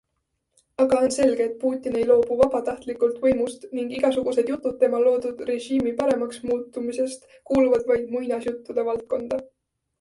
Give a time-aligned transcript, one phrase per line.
[0.85, 5.95] Aga on selge, et Putin ei loobu vabatahtlikult võimust ning igasugused jutud tema loodud režiimi
[6.03, 9.43] paremaks muutumisest kuuluvad vaid muinasjuttude valdkonda.